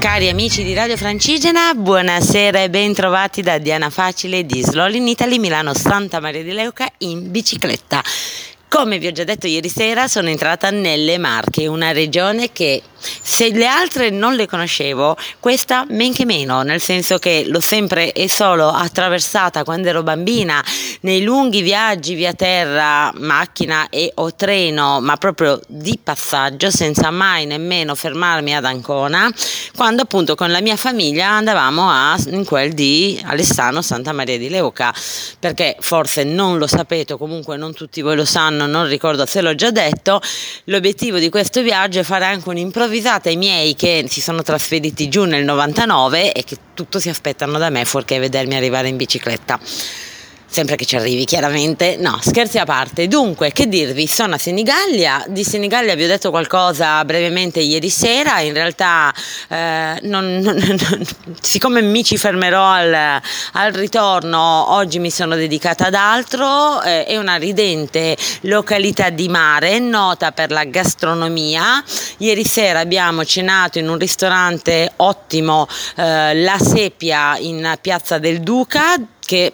Cari 0.00 0.30
amici 0.30 0.64
di 0.64 0.72
Radio 0.72 0.96
Francigena, 0.96 1.74
buonasera 1.74 2.62
e 2.62 2.70
ben 2.70 2.94
trovati 2.94 3.42
da 3.42 3.58
Diana 3.58 3.90
Facile 3.90 4.46
di 4.46 4.62
Slow 4.62 4.88
in 4.88 5.06
Italy 5.06 5.36
Milano 5.36 5.74
Santa 5.74 6.20
Maria 6.20 6.42
di 6.42 6.52
Leuca 6.52 6.90
in 6.98 7.30
bicicletta. 7.30 8.02
Come 8.66 8.98
vi 8.98 9.08
ho 9.08 9.12
già 9.12 9.24
detto 9.24 9.46
ieri 9.46 9.68
sera, 9.68 10.08
sono 10.08 10.30
entrata 10.30 10.70
nelle 10.70 11.18
Marche, 11.18 11.66
una 11.66 11.92
regione 11.92 12.50
che 12.50 12.82
se 13.00 13.50
le 13.50 13.66
altre 13.66 14.10
non 14.10 14.34
le 14.34 14.46
conoscevo, 14.46 15.16
questa 15.38 15.84
men 15.88 16.12
che 16.12 16.24
meno, 16.24 16.62
nel 16.62 16.80
senso 16.80 17.18
che 17.18 17.44
l'ho 17.46 17.60
sempre 17.60 18.12
e 18.12 18.28
solo 18.28 18.68
attraversata 18.68 19.64
quando 19.64 19.88
ero 19.88 20.02
bambina 20.02 20.62
nei 21.00 21.22
lunghi 21.22 21.62
viaggi 21.62 22.14
via 22.14 22.34
terra, 22.34 23.12
macchina 23.16 23.88
e 23.88 24.12
o 24.16 24.34
treno, 24.34 25.00
ma 25.00 25.16
proprio 25.16 25.60
di 25.66 25.98
passaggio, 26.02 26.70
senza 26.70 27.10
mai 27.10 27.46
nemmeno 27.46 27.94
fermarmi 27.94 28.54
ad 28.54 28.64
Ancona, 28.64 29.32
quando 29.74 30.02
appunto 30.02 30.34
con 30.34 30.50
la 30.50 30.60
mia 30.60 30.76
famiglia 30.76 31.28
andavamo 31.30 31.88
a, 31.88 32.18
in 32.28 32.44
quel 32.44 32.72
di 32.72 33.20
Alessano 33.24 33.82
Santa 33.82 34.12
Maria 34.12 34.38
di 34.38 34.48
Leuca, 34.48 34.94
perché 35.38 35.76
forse 35.80 36.24
non 36.24 36.58
lo 36.58 36.66
sapete, 36.66 37.16
comunque 37.16 37.56
non 37.56 37.72
tutti 37.72 38.02
voi 38.02 38.16
lo 38.16 38.24
sanno, 38.24 38.66
non 38.66 38.86
ricordo 38.86 39.24
se 39.26 39.40
l'ho 39.40 39.54
già 39.54 39.70
detto, 39.70 40.20
l'obiettivo 40.64 41.18
di 41.18 41.28
questo 41.28 41.62
viaggio 41.62 42.00
è 42.00 42.02
fare 42.02 42.24
anche 42.24 42.48
un'improvvisata 42.90 43.28
ai 43.28 43.36
miei 43.36 43.74
che 43.74 44.04
si 44.08 44.20
sono 44.20 44.42
trasferiti 44.42 45.08
giù 45.08 45.24
nel 45.24 45.44
99 45.44 46.32
e 46.32 46.44
che 46.44 46.56
tutto 46.74 46.98
si 46.98 47.08
aspettano 47.08 47.56
da 47.58 47.70
me 47.70 47.84
fuorché 47.84 48.18
vedermi 48.18 48.56
arrivare 48.56 48.88
in 48.88 48.96
bicicletta 48.96 49.58
sempre 50.50 50.74
che 50.74 50.84
ci 50.84 50.96
arrivi 50.96 51.24
chiaramente, 51.24 51.96
no, 51.96 52.18
scherzi 52.20 52.58
a 52.58 52.64
parte. 52.64 53.06
Dunque, 53.06 53.52
che 53.52 53.68
dirvi, 53.68 54.08
sono 54.08 54.34
a 54.34 54.38
Senigallia, 54.38 55.24
di 55.28 55.44
Senigallia 55.44 55.94
vi 55.94 56.04
ho 56.04 56.08
detto 56.08 56.30
qualcosa 56.30 57.04
brevemente 57.04 57.60
ieri 57.60 57.88
sera, 57.88 58.40
in 58.40 58.52
realtà 58.52 59.14
eh, 59.48 59.98
non, 60.02 60.38
non, 60.38 60.56
non, 60.58 61.06
siccome 61.40 61.80
mi 61.82 62.02
ci 62.02 62.16
fermerò 62.16 62.68
al, 62.68 63.20
al, 63.52 63.72
ritorno, 63.72 64.72
oggi 64.72 64.98
mi 64.98 65.10
sono 65.10 65.36
dedicata 65.36 65.86
ad 65.86 65.94
altro, 65.94 66.82
eh, 66.82 67.04
è 67.04 67.16
una 67.16 67.36
ridente 67.36 68.16
località 68.42 69.10
di 69.10 69.28
mare, 69.28 69.78
nota 69.78 70.32
per 70.32 70.50
la 70.50 70.64
gastronomia, 70.64 71.82
ieri 72.18 72.44
sera 72.44 72.80
abbiamo 72.80 73.24
cenato 73.24 73.78
in 73.78 73.88
un 73.88 73.98
ristorante 73.98 74.92
ottimo, 74.96 75.68
eh, 75.94 76.34
La 76.34 76.58
Sepia 76.58 77.36
in 77.38 77.78
Piazza 77.80 78.18
del 78.18 78.40
Duca, 78.40 78.96
che 79.24 79.52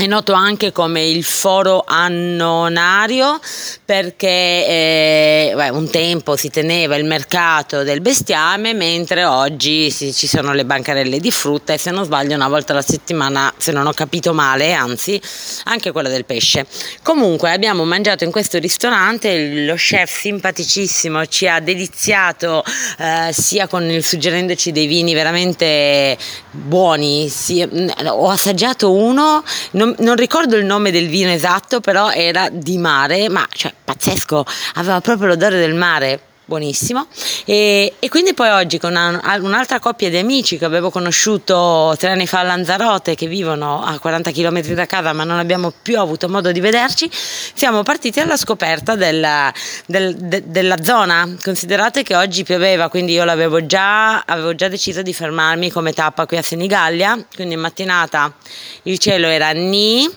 è 0.00 0.06
noto 0.06 0.32
anche 0.32 0.72
come 0.72 1.04
il 1.04 1.22
foro 1.22 1.84
annonario 1.86 3.38
perché 3.84 4.26
eh, 4.28 5.52
beh, 5.54 5.68
un 5.68 5.90
tempo 5.90 6.36
si 6.36 6.48
teneva 6.48 6.96
il 6.96 7.04
mercato 7.04 7.82
del 7.82 8.00
bestiame 8.00 8.72
mentre 8.72 9.26
oggi 9.26 9.90
si, 9.90 10.14
ci 10.14 10.26
sono 10.26 10.54
le 10.54 10.64
bancarelle 10.64 11.20
di 11.20 11.30
frutta 11.30 11.74
e 11.74 11.78
se 11.78 11.90
non 11.90 12.04
sbaglio 12.04 12.34
una 12.34 12.48
volta 12.48 12.72
alla 12.72 12.80
settimana, 12.80 13.52
se 13.58 13.72
non 13.72 13.86
ho 13.86 13.92
capito 13.92 14.32
male, 14.32 14.72
anzi 14.72 15.20
anche 15.64 15.92
quella 15.92 16.08
del 16.08 16.24
pesce. 16.24 16.66
Comunque 17.02 17.52
abbiamo 17.52 17.84
mangiato 17.84 18.24
in 18.24 18.30
questo 18.30 18.58
ristorante, 18.58 19.64
lo 19.66 19.74
chef 19.74 20.20
simpaticissimo 20.20 21.26
ci 21.26 21.46
ha 21.46 21.60
deliziato 21.60 22.64
eh, 22.98 23.32
sia 23.34 23.66
con 23.66 23.82
il 23.82 24.02
suggerendoci 24.02 24.72
dei 24.72 24.86
vini 24.86 25.12
veramente 25.12 26.16
buoni, 26.52 27.28
sia, 27.28 27.68
ho 28.06 28.30
assaggiato 28.30 28.92
uno, 28.92 29.44
non 29.72 29.89
non, 29.98 30.16
ricordo 30.16 30.56
il 30.56 30.64
nome 30.64 30.90
del 30.90 31.08
vino 31.08 31.30
esatto, 31.30 31.80
però 31.80 32.10
era 32.10 32.48
di 32.50 32.78
mare, 32.78 33.28
ma 33.28 33.46
cioè 33.50 33.72
pazzesco, 33.84 34.44
aveva 34.74 35.00
proprio 35.00 35.28
l'odore 35.28 35.58
del 35.58 35.74
mare 35.74 36.20
buonissimo. 36.50 37.06
E, 37.44 37.94
e, 38.00 38.08
quindi 38.08 38.34
poi 38.34 38.50
oggi 38.50 38.78
con 38.78 38.90
una, 38.90 39.20
un'altra 39.40 39.78
coppia 39.78 40.10
di 40.10 40.16
amici 40.16 40.58
che 40.58 40.64
avevo 40.64 40.90
conosciuto 40.90 41.94
tre 41.96 42.10
anni 42.10 42.26
fa 42.26 42.40
a 42.40 42.42
Lanzarote, 42.42 43.14
che 43.14 43.28
vivono 43.28 43.84
a 43.84 43.96
40 44.00 44.32
km 44.32 44.60
da 44.74 44.84
casa, 44.86 45.12
ma 45.12 45.22
non 45.22 45.38
abbiamo 45.38 45.72
più 45.80 46.00
avuto 46.00 46.28
modo 46.28 46.50
di 46.50 46.58
vederci, 46.58 47.08
siamo 47.12 47.84
partiti 47.84 48.18
alla 48.18 48.36
scoperta 48.36 48.96
della, 48.96 49.52
del, 49.86 50.16
de, 50.16 50.42
della 50.46 50.82
zona. 50.82 51.36
Considerate 51.40 52.02
che 52.02 52.16
oggi 52.16 52.42
pioveva, 52.42 52.88
quindi 52.88 53.12
io 53.12 53.22
l'avevo 53.22 53.64
già, 53.64 54.22
avevo 54.22 54.56
già 54.56 54.66
deciso 54.66 55.02
di 55.02 55.14
fermarmi 55.14 55.70
come 55.70 55.92
tappa 55.92 56.26
qui 56.26 56.36
a 56.36 56.42
Senigallia, 56.42 57.16
quindi 57.32 57.54
in 57.54 57.60
mattinata 57.60 58.34
il 58.82 58.98
cielo 58.98 59.28
era 59.28 59.50
ni. 59.52 60.10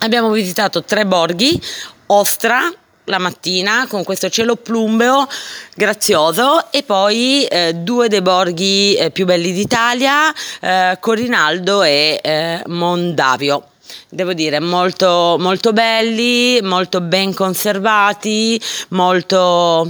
Abbiamo 0.00 0.30
visitato 0.30 0.82
tre 0.84 1.06
borghi, 1.06 1.58
Ostra, 2.06 2.70
la 3.10 3.18
mattina 3.18 3.86
con 3.88 4.04
questo 4.04 4.30
cielo 4.30 4.56
plumbeo 4.56 5.28
grazioso 5.74 6.70
e 6.70 6.82
poi 6.82 7.44
eh, 7.44 7.74
due 7.74 8.08
dei 8.08 8.22
borghi 8.22 8.94
eh, 8.94 9.10
più 9.10 9.26
belli 9.26 9.52
d'Italia, 9.52 10.32
eh, 10.60 10.96
Corinaldo 11.00 11.82
e 11.82 12.18
eh, 12.22 12.62
Mondavio 12.66 13.64
devo 14.08 14.32
dire 14.32 14.60
molto, 14.60 15.36
molto 15.38 15.72
belli, 15.72 16.60
molto 16.62 17.00
ben 17.00 17.34
conservati, 17.34 18.60
molto 18.88 19.88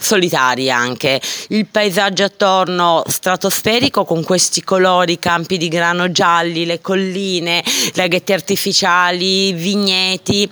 solitari 0.00 0.70
anche. 0.70 1.20
Il 1.48 1.66
paesaggio 1.66 2.24
attorno 2.24 3.02
stratosferico 3.06 4.04
con 4.04 4.24
questi 4.24 4.62
colori, 4.62 5.18
campi 5.18 5.58
di 5.58 5.68
grano 5.68 6.10
gialli, 6.10 6.64
le 6.64 6.80
colline, 6.80 7.62
laghetti 7.94 8.32
artificiali, 8.32 9.52
vigneti 9.52 10.48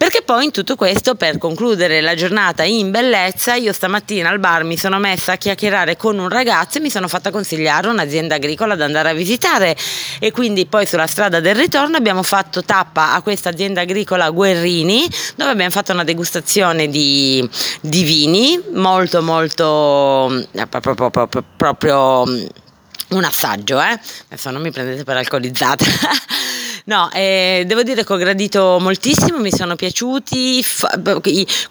perché 0.00 0.22
poi 0.22 0.46
in 0.46 0.50
tutto 0.50 0.76
questo, 0.76 1.14
per 1.14 1.36
concludere 1.36 2.00
la 2.00 2.14
giornata 2.14 2.62
in 2.62 2.90
bellezza, 2.90 3.54
io 3.56 3.70
stamattina 3.70 4.30
al 4.30 4.38
bar 4.38 4.64
mi 4.64 4.78
sono 4.78 4.98
messa 4.98 5.32
a 5.32 5.36
chiacchierare 5.36 5.98
con 5.98 6.18
un 6.18 6.30
ragazzo 6.30 6.78
e 6.78 6.80
mi 6.80 6.88
sono 6.88 7.06
fatta 7.06 7.30
consigliare 7.30 7.86
un'azienda 7.86 8.36
agricola 8.36 8.76
da 8.76 8.86
andare 8.86 9.10
a 9.10 9.12
visitare. 9.12 9.76
E 10.18 10.30
quindi 10.30 10.64
poi 10.64 10.86
sulla 10.86 11.06
strada 11.06 11.40
del 11.40 11.54
ritorno 11.54 11.98
abbiamo 11.98 12.22
fatto 12.22 12.64
tappa 12.64 13.12
a 13.12 13.20
questa 13.20 13.50
azienda 13.50 13.82
agricola 13.82 14.30
Guerrini, 14.30 15.06
dove 15.34 15.50
abbiamo 15.50 15.70
fatto 15.70 15.92
una 15.92 16.04
degustazione 16.04 16.88
di, 16.88 17.46
di 17.82 18.02
vini 18.02 18.58
molto 18.72 19.20
molto 19.20 20.34
eh, 20.52 20.66
proprio, 20.66 21.10
proprio, 21.10 21.44
proprio 21.58 22.22
un 22.22 23.24
assaggio, 23.24 23.78
eh? 23.78 24.00
Adesso 24.28 24.50
non 24.50 24.62
mi 24.62 24.70
prendete 24.70 25.04
per 25.04 25.18
alcolizzata. 25.18 25.84
No, 26.84 27.10
eh, 27.12 27.64
devo 27.66 27.82
dire 27.82 28.04
che 28.04 28.12
ho 28.12 28.16
gradito 28.16 28.78
moltissimo, 28.80 29.38
mi 29.38 29.52
sono 29.52 29.76
piaciuti 29.76 30.62
fa, 30.62 30.98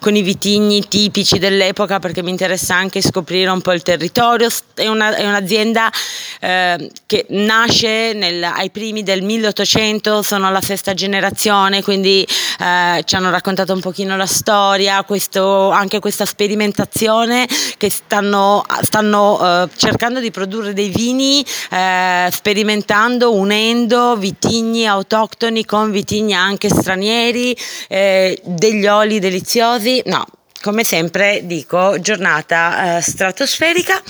con 0.00 0.16
i 0.16 0.22
vitigni 0.22 0.86
tipici 0.86 1.38
dell'epoca 1.38 1.98
perché 1.98 2.22
mi 2.22 2.30
interessa 2.30 2.74
anche 2.76 3.02
scoprire 3.02 3.50
un 3.50 3.60
po' 3.60 3.72
il 3.72 3.82
territorio. 3.82 4.48
È, 4.74 4.86
una, 4.86 5.14
è 5.14 5.26
un'azienda 5.26 5.90
eh, 6.40 6.90
che 7.06 7.26
nasce 7.30 8.12
nel, 8.12 8.42
ai 8.42 8.70
primi 8.70 9.02
del 9.02 9.22
1800, 9.22 10.22
sono 10.22 10.50
la 10.50 10.60
sesta 10.60 10.94
generazione, 10.94 11.82
quindi 11.82 12.26
eh, 12.60 13.02
ci 13.04 13.14
hanno 13.14 13.30
raccontato 13.30 13.72
un 13.72 13.80
pochino 13.80 14.16
la 14.16 14.26
storia, 14.26 15.02
questo, 15.02 15.70
anche 15.70 15.98
questa 15.98 16.24
sperimentazione 16.24 17.48
che 17.76 17.90
stanno, 17.90 18.64
stanno 18.82 19.40
eh, 19.42 19.68
cercando 19.76 20.20
di 20.20 20.30
produrre 20.30 20.72
dei 20.72 20.88
vini 20.88 21.44
eh, 21.70 22.28
sperimentando, 22.30 23.34
unendo 23.34 24.16
vitigni 24.16 24.86
autoctoni 25.10 25.64
con 25.64 25.90
vitigni 25.90 26.34
anche 26.34 26.68
stranieri, 26.68 27.56
eh, 27.88 28.40
degli 28.44 28.86
oli 28.86 29.18
deliziosi. 29.18 30.02
No, 30.06 30.24
come 30.62 30.84
sempre 30.84 31.40
dico, 31.44 31.98
giornata 32.00 32.98
eh, 32.98 33.00
stratosferica. 33.00 34.00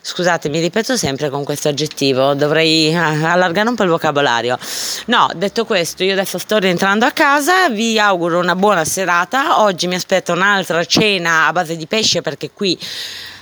Scusate, 0.00 0.48
mi 0.48 0.60
ripeto 0.60 0.96
sempre 0.96 1.28
con 1.28 1.44
questo 1.44 1.68
aggettivo, 1.68 2.32
dovrei 2.32 2.88
eh, 2.88 2.94
allargare 2.94 3.68
un 3.68 3.74
po' 3.74 3.82
il 3.82 3.90
vocabolario. 3.90 4.58
No, 5.06 5.28
detto 5.36 5.66
questo, 5.66 6.02
io 6.02 6.12
adesso 6.12 6.38
sto 6.38 6.56
rientrando 6.56 7.04
a 7.04 7.10
casa, 7.10 7.68
vi 7.68 7.98
auguro 7.98 8.38
una 8.38 8.56
buona 8.56 8.86
serata. 8.86 9.60
Oggi 9.60 9.86
mi 9.86 9.96
aspetta 9.96 10.32
un'altra 10.32 10.82
cena 10.86 11.46
a 11.46 11.52
base 11.52 11.76
di 11.76 11.86
pesce 11.86 12.22
perché 12.22 12.50
qui 12.54 12.78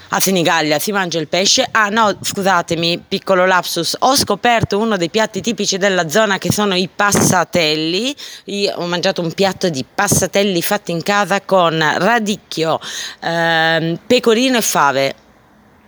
a 0.09 0.21
Senigallia 0.21 0.79
si 0.79 0.93
mangia 0.93 1.19
il 1.19 1.29
pesce. 1.29 1.67
Ah 1.71 1.89
no, 1.89 2.17
scusatemi, 2.21 3.05
piccolo 3.09 3.47
lapsus, 3.47 3.97
ho 4.01 4.17
scoperto 4.17 4.79
uno 4.79 4.97
dei 4.97 5.11
piatti 5.11 5.41
tipici 5.41 5.79
della 5.79 6.09
zona 6.09 6.39
che 6.39 6.53
sono 6.53 6.75
i 6.75 6.89
passatelli. 6.95 8.15
Io 8.45 8.75
ho 8.77 8.87
mangiato 8.87 9.21
un 9.21 9.33
piatto 9.33 9.69
di 9.69 9.85
passatelli 9.93 10.63
fatti 10.63 10.93
in 10.93 11.03
casa 11.03 11.41
con 11.41 11.79
radicchio, 11.79 12.79
ehm, 13.21 13.99
pecorino 14.07 14.59
e 14.59 14.63
fave. 14.63 15.15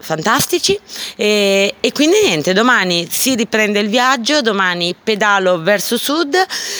Fantastici. 0.00 0.79
E, 1.17 1.75
e, 1.81 1.93
quindi 1.93 2.21
niente 2.23 2.53
domani 2.53 3.09
si 3.11 3.35
riprende 3.35 3.81
il 3.81 3.88
viaggio 3.88 4.41
domani 4.43 4.94
pedalo 4.94 5.61
verso 5.61 5.97
sud 5.97 6.37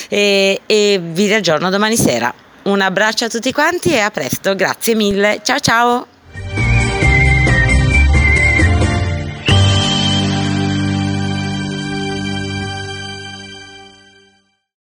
e, 0.09 0.61
e 0.65 1.01
vi 1.03 1.27
riaggiorno 1.27 1.69
domani 1.69 1.97
sera. 1.97 2.33
Un 2.63 2.81
abbraccio 2.81 3.25
a 3.25 3.29
tutti 3.29 3.51
quanti 3.53 3.91
e 3.91 3.99
a 3.99 4.11
presto. 4.11 4.55
Grazie 4.55 4.95
mille. 4.95 5.41
Ciao 5.43 5.59
ciao 5.59 6.18